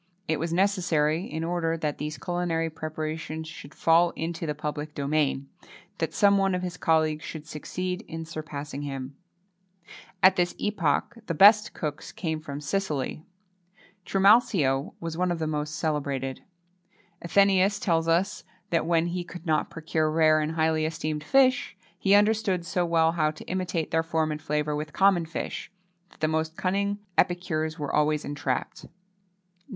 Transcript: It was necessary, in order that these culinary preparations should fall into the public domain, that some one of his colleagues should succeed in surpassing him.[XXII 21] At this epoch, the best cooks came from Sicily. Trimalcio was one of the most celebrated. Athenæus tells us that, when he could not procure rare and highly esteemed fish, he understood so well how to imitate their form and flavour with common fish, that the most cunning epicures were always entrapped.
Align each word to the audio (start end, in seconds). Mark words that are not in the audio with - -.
It 0.27 0.39
was 0.39 0.51
necessary, 0.51 1.25
in 1.25 1.43
order 1.43 1.77
that 1.77 1.99
these 1.99 2.17
culinary 2.17 2.71
preparations 2.71 3.47
should 3.47 3.75
fall 3.75 4.09
into 4.15 4.47
the 4.47 4.55
public 4.55 4.95
domain, 4.95 5.47
that 5.99 6.11
some 6.11 6.39
one 6.39 6.55
of 6.55 6.63
his 6.63 6.75
colleagues 6.75 7.23
should 7.23 7.45
succeed 7.45 8.01
in 8.07 8.25
surpassing 8.25 8.81
him.[XXII 8.81 9.93
21] 10.17 10.17
At 10.23 10.35
this 10.37 10.55
epoch, 10.57 11.17
the 11.27 11.35
best 11.35 11.75
cooks 11.75 12.11
came 12.11 12.39
from 12.41 12.59
Sicily. 12.61 13.27
Trimalcio 14.03 14.95
was 14.99 15.19
one 15.19 15.31
of 15.31 15.37
the 15.37 15.45
most 15.45 15.75
celebrated. 15.75 16.41
Athenæus 17.23 17.79
tells 17.79 18.07
us 18.07 18.43
that, 18.71 18.87
when 18.87 19.05
he 19.05 19.23
could 19.23 19.45
not 19.45 19.69
procure 19.69 20.09
rare 20.09 20.39
and 20.39 20.53
highly 20.53 20.83
esteemed 20.83 21.23
fish, 21.23 21.77
he 21.99 22.15
understood 22.15 22.65
so 22.65 22.87
well 22.87 23.11
how 23.11 23.29
to 23.29 23.43
imitate 23.45 23.91
their 23.91 24.01
form 24.01 24.31
and 24.31 24.41
flavour 24.41 24.75
with 24.75 24.93
common 24.93 25.27
fish, 25.27 25.71
that 26.09 26.21
the 26.21 26.27
most 26.27 26.57
cunning 26.57 26.97
epicures 27.19 27.77
were 27.77 27.93
always 27.95 28.25
entrapped. 28.25 28.87